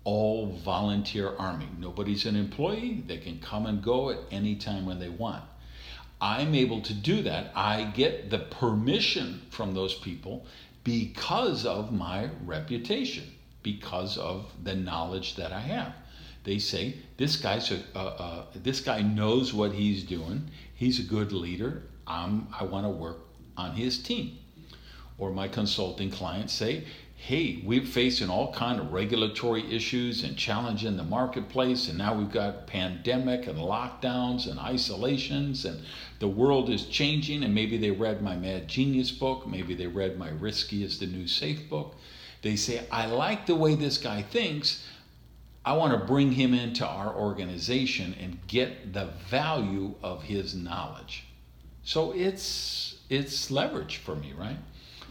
all 0.04 0.46
volunteer 0.64 1.34
army. 1.38 1.68
Nobody's 1.78 2.26
an 2.26 2.34
employee. 2.34 3.04
They 3.06 3.18
can 3.18 3.38
come 3.38 3.66
and 3.66 3.82
go 3.82 4.10
at 4.10 4.18
any 4.30 4.56
time 4.56 4.86
when 4.86 4.98
they 4.98 5.08
want. 5.08 5.44
I'm 6.20 6.54
able 6.54 6.80
to 6.82 6.92
do 6.92 7.22
that. 7.22 7.52
I 7.54 7.84
get 7.84 8.30
the 8.30 8.38
permission 8.38 9.42
from 9.50 9.72
those 9.72 9.94
people 9.94 10.46
because 10.84 11.64
of 11.64 11.92
my 11.92 12.30
reputation, 12.44 13.24
because 13.62 14.18
of 14.18 14.52
the 14.62 14.74
knowledge 14.74 15.36
that 15.36 15.52
I 15.52 15.60
have. 15.60 15.94
They 16.44 16.58
say 16.58 16.96
this 17.16 17.36
guy's 17.36 17.70
a, 17.70 17.80
uh, 17.94 17.98
uh, 17.98 18.44
this 18.54 18.80
guy 18.80 19.02
knows 19.02 19.52
what 19.52 19.72
he's 19.72 20.02
doing. 20.04 20.50
He's 20.74 20.98
a 20.98 21.02
good 21.02 21.32
leader. 21.32 21.82
I'm, 22.06 22.48
I 22.58 22.64
want 22.64 22.86
to 22.86 22.90
work 22.90 23.18
on 23.60 23.72
his 23.72 23.98
team. 23.98 24.38
Or 25.18 25.30
my 25.30 25.48
consulting 25.48 26.10
clients 26.10 26.52
say, 26.52 26.84
hey, 27.14 27.60
we're 27.66 27.84
facing 27.84 28.30
all 28.30 28.50
kind 28.54 28.80
of 28.80 28.94
regulatory 28.94 29.62
issues 29.70 30.24
and 30.24 30.38
challenge 30.38 30.86
in 30.86 30.96
the 30.96 31.04
marketplace, 31.04 31.88
and 31.88 31.98
now 31.98 32.14
we've 32.14 32.32
got 32.32 32.66
pandemic 32.66 33.46
and 33.46 33.58
lockdowns 33.58 34.50
and 34.50 34.58
isolations, 34.58 35.66
and 35.66 35.82
the 36.18 36.28
world 36.28 36.70
is 36.70 36.86
changing. 36.86 37.44
And 37.44 37.54
maybe 37.54 37.76
they 37.76 37.90
read 37.90 38.22
my 38.22 38.36
Mad 38.36 38.68
Genius 38.68 39.10
book, 39.10 39.46
maybe 39.46 39.74
they 39.74 39.86
read 39.86 40.18
my 40.18 40.30
Risky 40.30 40.82
is 40.82 40.98
the 40.98 41.06
New 41.06 41.26
Safe 41.26 41.68
book. 41.68 41.94
They 42.40 42.56
say, 42.56 42.86
I 42.90 43.04
like 43.04 43.44
the 43.44 43.54
way 43.54 43.74
this 43.74 43.98
guy 43.98 44.22
thinks. 44.22 44.82
I 45.62 45.74
want 45.74 45.92
to 45.92 46.06
bring 46.06 46.32
him 46.32 46.54
into 46.54 46.86
our 46.86 47.14
organization 47.14 48.16
and 48.18 48.38
get 48.46 48.94
the 48.94 49.10
value 49.28 49.94
of 50.02 50.22
his 50.22 50.54
knowledge. 50.54 51.26
So 51.82 52.12
it's 52.12 52.96
it's 53.10 53.50
leverage 53.50 53.98
for 53.98 54.14
me, 54.16 54.32
right? 54.32 54.56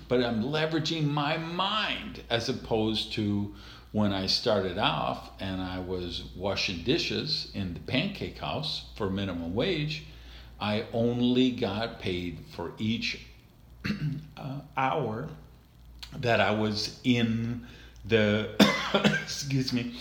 But 0.07 0.23
I'm 0.23 0.41
leveraging 0.41 1.05
my 1.05 1.37
mind 1.37 2.23
as 2.29 2.49
opposed 2.49 3.13
to 3.13 3.53
when 3.91 4.13
I 4.13 4.25
started 4.25 4.77
off 4.77 5.31
and 5.39 5.61
I 5.61 5.79
was 5.79 6.23
washing 6.35 6.83
dishes 6.83 7.51
in 7.53 7.73
the 7.73 7.79
pancake 7.81 8.39
house 8.39 8.85
for 8.95 9.09
minimum 9.09 9.53
wage. 9.53 10.05
I 10.59 10.85
only 10.93 11.51
got 11.51 11.99
paid 11.99 12.39
for 12.55 12.71
each 12.77 13.25
uh, 14.37 14.61
hour 14.75 15.29
that 16.17 16.39
I 16.39 16.51
was 16.51 16.99
in 17.03 17.65
the 18.05 18.49
excuse 19.21 19.73
me 19.73 19.93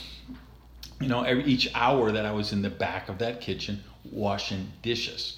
you 1.01 1.09
know 1.09 1.23
every 1.23 1.45
each 1.45 1.69
hour 1.75 2.13
that 2.13 2.25
I 2.25 2.33
was 2.33 2.53
in 2.53 2.63
the 2.63 2.71
back 2.71 3.09
of 3.09 3.19
that 3.19 3.41
kitchen 3.41 3.83
washing 4.11 4.73
dishes 4.83 5.38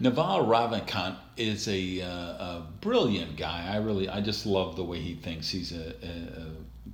Naval 0.00 0.46
Ravikant 0.46 1.16
is 1.36 1.66
a, 1.66 2.02
uh, 2.02 2.08
a, 2.08 2.66
brilliant 2.80 3.36
guy. 3.36 3.68
I 3.68 3.78
really, 3.78 4.08
I 4.08 4.20
just 4.20 4.46
love 4.46 4.76
the 4.76 4.84
way 4.84 5.00
he 5.00 5.14
thinks. 5.14 5.50
He's 5.50 5.72
a, 5.72 5.94
a, 6.02 6.42
a 6.42 6.50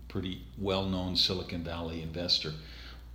pretty 0.08 0.42
well-known 0.58 1.16
Silicon 1.16 1.62
Valley 1.62 2.00
investor. 2.00 2.52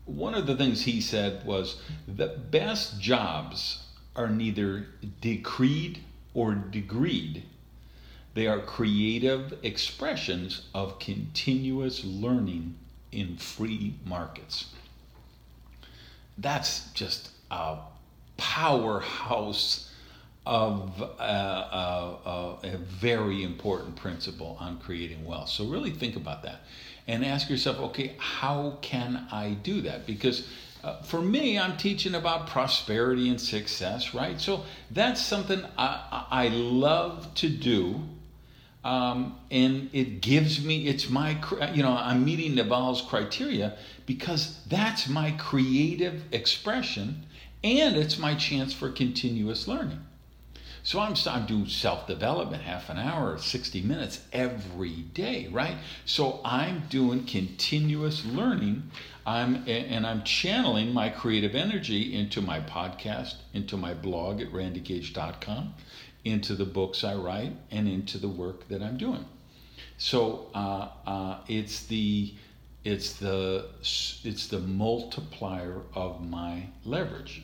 One 0.06 0.36
of 0.36 0.46
the 0.46 0.56
things 0.56 0.84
he 0.84 1.02
said 1.02 1.44
was 1.46 1.82
the 2.08 2.28
best 2.28 3.02
jobs 3.02 3.86
are 4.16 4.30
neither 4.30 4.88
decreed 5.22 6.00
or 6.36 6.54
degreed. 6.54 7.44
They 8.36 8.46
are 8.46 8.60
creative 8.60 9.58
expressions 9.64 10.68
of 10.74 11.00
continuous 11.00 12.04
learning 12.04 12.76
in 13.12 13.38
free 13.38 13.96
markets. 14.06 14.74
That's 16.38 16.92
just 16.92 17.32
a 17.50 17.80
powerhouse 18.40 19.92
of 20.46 21.02
uh, 21.02 21.04
uh, 21.04 22.18
uh, 22.26 22.56
a 22.64 22.78
very 22.78 23.44
important 23.44 23.96
principle 23.96 24.58
on 24.60 24.80
creating 24.80 25.24
wealth. 25.26 25.50
So 25.50 25.66
really 25.66 25.92
think 25.92 26.16
about 26.16 26.42
that 26.44 26.62
and 27.08 27.26
ask 27.26 27.50
yourself, 27.50 27.78
okay, 27.80 28.16
how 28.18 28.78
can 28.82 29.28
I 29.32 29.52
do 29.52 29.82
that? 29.82 30.08
Because 30.08 30.48
uh, 30.84 31.02
for 31.02 31.22
me, 31.22 31.60
I'm 31.60 31.76
teaching 31.76 32.16
about 32.16 32.48
prosperity 32.48 33.30
and 33.30 33.40
success, 33.40 34.14
right? 34.14 34.40
So 34.40 34.64
that's 34.90 35.22
something 35.22 35.64
I, 35.78 36.26
I 36.32 36.48
love 36.48 37.34
to 37.36 37.50
do. 37.50 38.00
Um, 38.84 39.38
and 39.52 39.90
it 39.92 40.22
gives 40.22 40.64
me, 40.64 40.88
it's 40.88 41.10
my, 41.10 41.38
you 41.74 41.84
know, 41.84 41.92
I'm 41.92 42.24
meeting 42.24 42.56
Naval's 42.56 43.02
criteria 43.02 43.78
because 44.06 44.64
that's 44.68 45.10
my 45.10 45.32
creative 45.32 46.24
expression 46.32 47.26
and 47.64 47.96
it's 47.96 48.18
my 48.18 48.36
chance 48.36 48.74
for 48.74 48.90
continuous 48.90 49.68
learning. 49.68 50.00
So 50.84 51.00
I'm, 51.00 51.14
I'm 51.28 51.46
doing 51.46 51.68
self 51.68 52.08
development 52.08 52.64
half 52.64 52.90
an 52.90 52.98
hour, 52.98 53.38
60 53.38 53.82
minutes 53.82 54.22
every 54.32 54.96
day, 55.14 55.48
right? 55.52 55.76
So 56.06 56.40
I'm 56.46 56.84
doing 56.90 57.26
continuous 57.26 58.26
learning. 58.26 58.90
I'm, 59.26 59.64
and 59.68 60.08
I'm 60.08 60.24
channeling 60.24 60.94
my 60.94 61.10
creative 61.10 61.54
energy 61.54 62.16
into 62.16 62.42
my 62.42 62.62
podcast, 62.62 63.36
into 63.54 63.78
my 63.78 63.94
blog 63.94 64.42
at 64.42 64.52
randygage.com, 64.52 65.76
into 66.24 66.56
the 66.56 66.66
books 66.66 67.04
I 67.04 67.16
write, 67.16 67.54
and 67.70 67.88
into 67.88 68.18
the 68.18 68.30
work 68.30 68.68
that 68.70 68.82
I'm 68.82 68.98
doing. 68.98 69.26
So 69.98 70.48
uh, 70.56 70.88
uh, 71.06 71.38
it's 71.48 71.86
the 71.86 72.34
it's 72.86 73.14
the 73.14 73.66
it's 74.24 74.48
the 74.48 74.60
multiplier 74.60 75.82
of 75.94 76.28
my 76.28 76.68
leverage. 76.86 77.44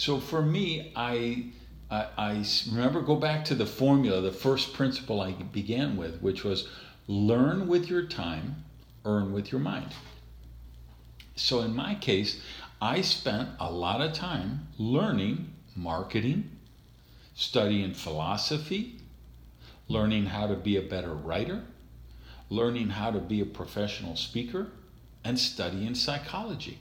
So 0.00 0.18
for 0.18 0.40
me, 0.40 0.92
I, 0.96 1.44
I, 1.90 2.06
I 2.16 2.44
remember 2.70 3.02
go 3.02 3.16
back 3.16 3.44
to 3.44 3.54
the 3.54 3.66
formula, 3.66 4.22
the 4.22 4.32
first 4.32 4.72
principle 4.72 5.20
I 5.20 5.32
began 5.32 5.98
with, 5.98 6.22
which 6.22 6.42
was 6.42 6.66
learn 7.06 7.68
with 7.68 7.90
your 7.90 8.04
time, 8.04 8.64
earn 9.04 9.30
with 9.30 9.52
your 9.52 9.60
mind. 9.60 9.92
So 11.36 11.60
in 11.60 11.76
my 11.76 11.96
case, 11.96 12.40
I 12.80 13.02
spent 13.02 13.50
a 13.60 13.70
lot 13.70 14.00
of 14.00 14.14
time 14.14 14.68
learning 14.78 15.52
marketing, 15.76 16.48
studying 17.34 17.92
philosophy, 17.92 19.00
learning 19.86 20.24
how 20.24 20.46
to 20.46 20.54
be 20.54 20.78
a 20.78 20.82
better 20.82 21.12
writer, 21.12 21.62
learning 22.48 22.88
how 22.88 23.10
to 23.10 23.18
be 23.18 23.42
a 23.42 23.46
professional 23.46 24.16
speaker, 24.16 24.68
and 25.24 25.38
studying 25.38 25.94
psychology. 25.94 26.78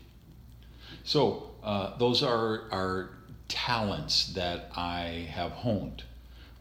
So, 1.03 1.51
uh, 1.63 1.97
those 1.97 2.23
are, 2.23 2.63
our 2.71 3.09
talents 3.47 4.33
that 4.33 4.71
I 4.75 5.27
have 5.31 5.51
honed 5.51 6.03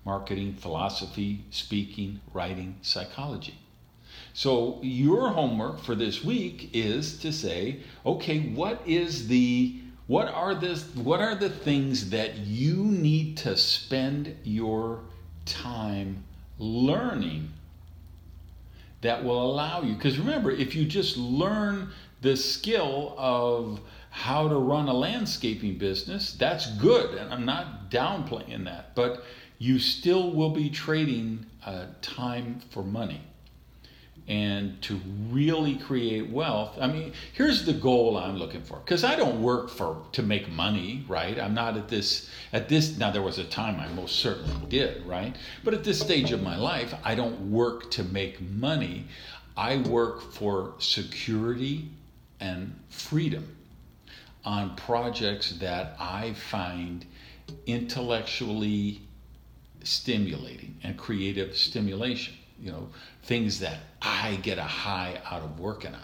marketing, 0.04 0.54
philosophy, 0.54 1.45
speaking, 1.50 2.21
writing, 2.33 2.76
psychology. 2.80 3.59
So, 4.33 4.78
your 4.83 5.30
homework 5.30 5.80
for 5.80 5.95
this 5.95 6.25
week 6.25 6.71
is 6.73 7.18
to 7.21 7.33
say, 7.33 7.80
okay, 8.07 8.40
what 8.40 8.80
is 8.87 9.28
the 9.28 9.80
what 10.07 10.28
are 10.28 10.54
the 10.54 10.83
what 10.95 11.21
are 11.21 11.35
the 11.35 11.50
things 11.50 12.11
that 12.11 12.38
you 12.38 12.76
need 12.76 13.37
to 13.37 13.57
spend 13.57 14.35
your 14.42 15.00
time 15.45 16.25
learning 16.59 17.52
that 19.02 19.23
will 19.23 19.50
allow 19.50 19.83
you 19.83 19.95
because 19.95 20.18
remember 20.18 20.50
if 20.50 20.75
you 20.75 20.87
just 20.87 21.18
learn 21.18 21.90
the 22.23 22.37
skill 22.37 23.14
of 23.18 23.80
how 24.11 24.49
to 24.49 24.57
run 24.57 24.88
a 24.88 24.95
landscaping 24.95 25.77
business 25.79 26.33
that's 26.35 26.67
good 26.77 27.15
and 27.15 27.33
i'm 27.33 27.45
not 27.45 27.91
downplaying 27.91 28.65
that 28.65 28.95
but 28.95 29.25
you 29.59 29.79
still 29.79 30.31
will 30.31 30.50
be 30.50 30.71
trading 30.71 31.45
uh, 31.67 31.87
time 32.00 32.61
for 32.71 32.83
money. 32.83 33.21
And 34.29 34.81
to 34.83 35.00
really 35.31 35.77
create 35.77 36.29
wealth 36.29 36.77
i 36.79 36.87
mean 36.87 37.15
here's 37.33 37.65
the 37.65 37.73
goal 37.73 38.19
i'm 38.19 38.37
looking 38.37 38.61
for 38.61 38.77
because 38.77 39.03
i 39.03 39.17
don't 39.17 39.41
work 39.41 39.71
for 39.71 40.03
to 40.12 40.23
make 40.23 40.50
money 40.50 41.03
right? 41.09 41.38
I'm 41.38 41.55
not 41.55 41.79
at 41.79 41.88
this 41.88 42.29
at 42.53 42.69
this 42.69 42.99
now 42.99 43.11
there 43.11 43.23
was 43.23 43.38
a 43.38 43.45
time 43.45 43.81
i 43.81 43.88
most 43.95 44.17
certainly 44.17 44.67
did 44.69 45.07
right? 45.07 45.35
But 45.65 45.73
at 45.73 45.83
this 45.83 45.99
stage 45.99 46.31
of 46.33 46.43
my 46.43 46.59
life 46.59 46.93
i 47.05 47.15
don't 47.15 47.50
work 47.50 47.91
to 47.93 48.05
make 48.05 48.38
money. 48.43 49.07
I 49.57 49.79
work 49.79 50.21
for 50.21 50.75
security 50.79 51.88
and 52.38 52.79
freedom 52.91 53.57
on 54.45 54.75
projects 54.76 55.52
that 55.52 55.97
i 55.99 56.33
find 56.33 57.04
intellectually 57.66 59.00
stimulating 59.83 60.76
and 60.83 60.97
creative 60.97 61.57
stimulation 61.57 62.35
you 62.61 62.73
know, 62.73 62.88
things 63.23 63.61
that 63.61 63.78
I 64.02 64.37
get 64.42 64.59
a 64.59 64.62
high 64.62 65.21
out 65.30 65.42
of 65.42 65.59
working 65.59 65.95
on. 65.95 66.00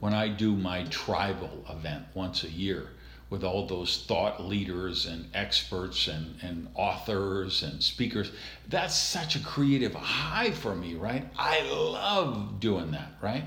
When 0.00 0.14
I 0.14 0.28
do 0.28 0.54
my 0.54 0.84
tribal 0.84 1.64
event 1.68 2.04
once 2.14 2.44
a 2.44 2.50
year 2.50 2.88
with 3.30 3.42
all 3.42 3.66
those 3.66 4.04
thought 4.06 4.44
leaders 4.44 5.06
and 5.06 5.28
experts 5.34 6.08
and, 6.08 6.36
and 6.42 6.68
authors 6.74 7.62
and 7.62 7.82
speakers, 7.82 8.30
that's 8.68 8.94
such 8.94 9.36
a 9.36 9.40
creative 9.40 9.94
high 9.94 10.50
for 10.50 10.74
me, 10.74 10.94
right? 10.94 11.26
I 11.38 11.62
love 11.62 12.60
doing 12.60 12.90
that, 12.92 13.12
right? 13.22 13.44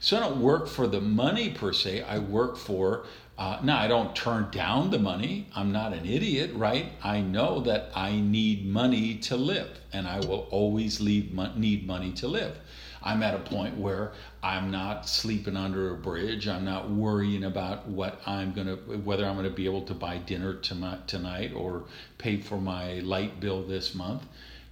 So 0.00 0.16
I 0.16 0.20
don't 0.20 0.40
work 0.40 0.66
for 0.66 0.86
the 0.86 1.00
money 1.00 1.50
per 1.50 1.72
se, 1.72 2.02
I 2.02 2.18
work 2.18 2.56
for 2.56 3.06
uh, 3.38 3.58
now, 3.62 3.78
I 3.78 3.88
don't 3.88 4.14
turn 4.14 4.48
down 4.50 4.90
the 4.90 4.98
money. 4.98 5.48
I'm 5.56 5.72
not 5.72 5.94
an 5.94 6.04
idiot, 6.04 6.50
right? 6.54 6.92
I 7.02 7.22
know 7.22 7.60
that 7.60 7.90
I 7.94 8.20
need 8.20 8.66
money 8.66 9.16
to 9.16 9.36
live, 9.36 9.70
and 9.92 10.06
I 10.06 10.20
will 10.20 10.46
always 10.50 11.00
leave, 11.00 11.32
need 11.56 11.86
money 11.86 12.12
to 12.12 12.28
live. 12.28 12.58
I'm 13.02 13.22
at 13.22 13.34
a 13.34 13.38
point 13.38 13.78
where 13.78 14.12
I'm 14.42 14.70
not 14.70 15.08
sleeping 15.08 15.56
under 15.56 15.92
a 15.92 15.96
bridge. 15.96 16.46
I'm 16.46 16.64
not 16.64 16.90
worrying 16.90 17.44
about 17.44 17.88
what 17.88 18.20
I'm 18.26 18.52
gonna, 18.52 18.76
whether 18.76 19.26
I'm 19.26 19.34
gonna 19.34 19.50
be 19.50 19.64
able 19.64 19.82
to 19.86 19.94
buy 19.94 20.18
dinner 20.18 20.54
tonight 20.54 21.52
or 21.54 21.84
pay 22.18 22.36
for 22.36 22.58
my 22.58 23.00
light 23.00 23.40
bill 23.40 23.62
this 23.62 23.94
month. 23.94 24.22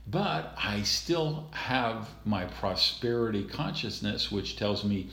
But 0.06 0.54
I 0.56 0.82
still 0.82 1.48
have 1.52 2.08
my 2.24 2.44
prosperity 2.44 3.44
consciousness, 3.44 4.30
which 4.30 4.56
tells 4.56 4.84
me 4.84 5.08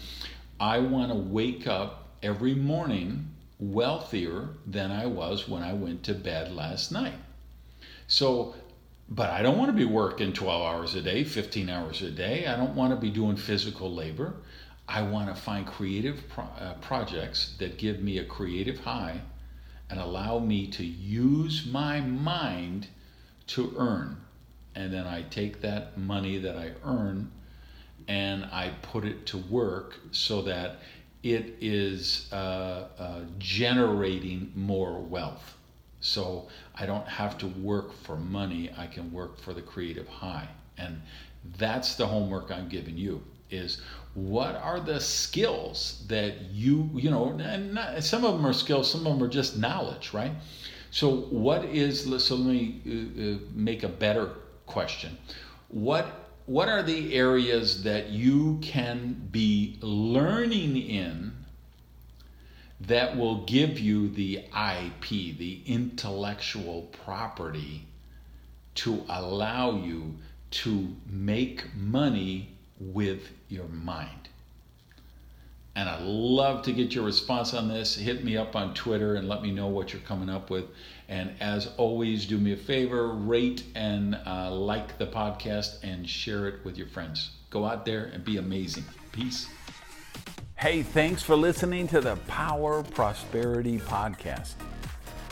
I 0.60 0.80
want 0.80 1.12
to 1.12 1.18
wake 1.18 1.66
up 1.66 2.10
every 2.22 2.56
morning 2.56 3.30
wealthier 3.60 4.50
than 4.66 4.92
I 4.92 5.06
was 5.06 5.48
when 5.48 5.64
I 5.64 5.74
went 5.74 6.04
to 6.04 6.14
bed 6.14 6.52
last 6.52 6.92
night. 6.92 7.16
So, 8.08 8.56
but 9.10 9.30
I 9.30 9.42
don't 9.42 9.58
want 9.58 9.70
to 9.72 9.78
be 9.78 9.86
working 9.86 10.34
12 10.34 10.62
hours 10.62 10.96
a 10.96 11.02
day, 11.02 11.24
15 11.24 11.70
hours 11.70 12.02
a 12.02 12.12
day. 12.12 12.46
I 12.46 12.56
don't 12.56 12.76
want 12.76 12.94
to 12.94 13.00
be 13.00 13.10
doing 13.10 13.36
physical 13.36 13.94
labor. 13.94 14.36
I 14.88 15.02
want 15.02 15.34
to 15.34 15.42
find 15.42 15.66
creative 15.66 16.28
pro- 16.30 16.46
uh, 16.46 16.76
projects 16.76 17.56
that 17.60 17.78
give 17.78 18.02
me 18.02 18.18
a 18.20 18.26
creative 18.26 18.80
high 18.80 19.22
and 19.90 20.00
allow 20.00 20.40
me 20.40 20.68
to 20.68 20.86
use 20.86 21.66
my 21.66 22.00
mind 22.00 22.88
to 23.48 23.74
earn. 23.78 24.18
And 24.76 24.94
then 24.94 25.08
I 25.08 25.24
take 25.24 25.62
that 25.62 25.98
money 25.98 26.38
that 26.38 26.56
I 26.56 26.72
earn 26.86 27.32
and 28.08 28.46
I 28.46 28.72
put 28.82 29.06
it 29.06 29.26
to 29.28 29.38
work 29.38 30.00
so 30.12 30.42
that 30.44 30.80
it 31.24 31.56
is 31.60 32.30
uh, 32.32 32.88
uh, 33.00 33.20
generating 33.40 34.52
more 34.56 35.00
wealth. 35.00 35.56
So 36.00 36.48
I 36.76 36.86
don't 36.86 37.08
have 37.08 37.38
to 37.40 37.48
work 37.48 37.94
for 37.94 38.18
money, 38.18 38.72
I 38.78 38.88
can 38.88 39.12
work 39.12 39.40
for 39.40 39.54
the 39.54 39.62
creative 39.62 40.08
high. 40.08 40.48
And 40.78 41.02
that's 41.58 41.96
the 41.96 42.06
homework 42.06 42.52
I'm 42.52 42.70
giving 42.70 42.98
you 42.98 43.24
is 43.50 43.82
what 44.14 44.56
are 44.56 44.80
the 44.80 45.00
skills 45.00 46.04
that 46.08 46.42
you, 46.52 46.90
you 46.94 47.10
know, 47.10 47.38
and 47.40 47.74
not, 47.74 48.04
some 48.04 48.26
of 48.26 48.34
them 48.34 48.46
are 48.46 48.54
skills, 48.54 48.92
some 48.92 49.08
of 49.08 49.14
them 49.14 49.24
are 49.24 49.32
just 49.32 49.58
knowledge, 49.58 50.14
right? 50.14 50.32
So 50.92 51.22
what 51.30 51.66
is, 51.66 52.02
so 52.24 52.36
let 52.36 52.48
me 52.48 52.82
uh, 52.86 53.24
uh 53.24 53.38
make 53.54 53.84
a 53.84 53.90
better 53.90 54.32
question. 54.66 55.18
What 55.70 56.27
what 56.48 56.70
are 56.70 56.82
the 56.82 57.14
areas 57.14 57.84
that 57.84 58.10
you 58.10 58.58
can 58.62 59.28
be 59.32 59.78
learning 59.82 60.78
in 60.78 61.34
that 62.80 63.18
will 63.18 63.44
give 63.44 63.78
you 63.78 64.08
the 64.10 64.38
IP, 64.38 65.38
the 65.38 65.62
intellectual 65.66 66.84
property, 67.04 67.86
to 68.76 69.04
allow 69.10 69.72
you 69.84 70.16
to 70.50 70.96
make 71.06 71.76
money 71.76 72.56
with 72.80 73.28
your 73.50 73.68
mind? 73.68 74.30
And 75.76 75.90
I'd 75.90 76.02
love 76.02 76.64
to 76.64 76.72
get 76.72 76.96
your 76.96 77.04
response 77.04 77.54
on 77.54 77.68
this. 77.68 77.94
Hit 77.94 78.24
me 78.24 78.38
up 78.38 78.56
on 78.56 78.74
Twitter 78.74 79.16
and 79.16 79.28
let 79.28 79.42
me 79.42 79.52
know 79.52 79.68
what 79.68 79.92
you're 79.92 80.02
coming 80.04 80.30
up 80.30 80.50
with. 80.50 80.66
And 81.10 81.36
as 81.40 81.72
always, 81.78 82.26
do 82.26 82.38
me 82.38 82.54
a 82.54 82.58
favor 82.58 83.10
rate 83.14 83.64
and 83.76 84.20
uh, 84.26 84.52
like 84.52 84.98
the 84.98 85.08
podcast 85.08 85.84
and 85.84 86.08
share 86.08 86.48
it 86.48 86.66
with 86.66 86.78
your 86.78 86.88
friends. 86.88 87.32
Go 87.50 87.66
out 87.66 87.86
there 87.86 88.06
and 88.06 88.24
be 88.24 88.38
amazing. 88.38 88.84
Peace. 89.12 89.48
Hey, 90.56 90.82
thanks 90.82 91.24
for 91.24 91.36
listening 91.36 91.88
to 91.90 92.02
the 92.02 92.16
Power 92.28 92.84
Prosperity 92.84 93.78
Podcast. 93.78 94.56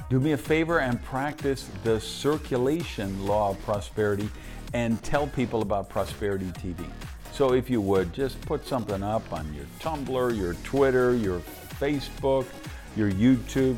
Do 0.10 0.20
me 0.20 0.34
a 0.34 0.38
favor 0.38 0.80
and 0.80 1.04
practice 1.04 1.68
the 1.84 2.00
circulation 2.00 3.26
law 3.26 3.50
of 3.50 3.62
prosperity 3.64 4.30
and 4.74 5.02
tell 5.04 5.26
people 5.28 5.62
about 5.62 5.90
Prosperity 5.90 6.52
TV. 6.52 6.86
So 7.32 7.54
if 7.54 7.70
you 7.70 7.82
would, 7.82 8.14
just 8.14 8.40
put 8.42 8.66
something 8.66 9.02
up 9.02 9.34
on 9.34 9.52
your 9.54 9.66
Tumblr, 9.80 10.38
your 10.38 10.54
Twitter, 10.64 11.16
your 11.16 11.40
Facebook, 11.80 12.46
your 12.96 13.12
YouTube. 13.12 13.78